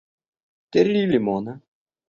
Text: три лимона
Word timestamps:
три 0.71 1.05
лимона 1.11 1.61